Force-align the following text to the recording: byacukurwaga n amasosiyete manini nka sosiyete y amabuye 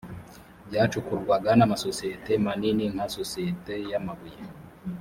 byacukurwaga 0.67 1.49
n 1.55 1.61
amasosiyete 1.65 2.31
manini 2.43 2.85
nka 2.93 3.05
sosiyete 3.17 3.73
y 3.89 3.93
amabuye 3.99 4.41